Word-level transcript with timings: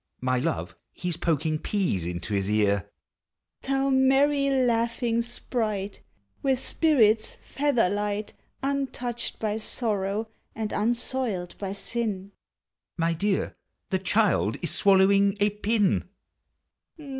(My 0.21 0.39
love, 0.39 0.75
he's 0.93 1.15
poking 1.15 1.59
peas 1.59 2.07
into 2.07 2.33
his 2.33 2.49
ear,) 2.49 2.89
Thou 3.61 3.91
merry, 3.91 4.49
laughing 4.49 5.21
sprite. 5.21 6.01
With 6.41 6.57
spirits, 6.57 7.35
feather 7.39 7.87
light, 7.87 8.33
Untouched 8.63 9.37
by 9.37 9.57
sorrow, 9.59 10.29
and 10.55 10.71
unsoiled 10.71 11.55
by 11.59 11.73
sin; 11.73 12.31
(My 12.97 13.13
dear, 13.13 13.55
the 13.91 13.99
child 13.99 14.57
is 14.63 14.71
swallowing 14.71 15.37
a 15.39 15.51
pin!) 15.51 16.09